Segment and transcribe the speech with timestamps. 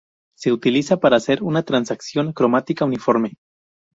[0.35, 3.35] Se utiliza para hacer una transición cromática uniforme.